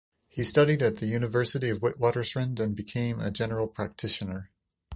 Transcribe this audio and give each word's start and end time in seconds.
He 0.29 0.43
studied 0.43 0.81
at 0.81 0.97
the 0.97 1.05
University 1.05 1.69
of 1.69 1.79
the 1.79 1.91
Witwatersrand 1.91 2.59
and 2.59 2.75
became 2.75 3.19
a 3.19 3.29
general 3.29 3.67
practitioner. 3.67 4.49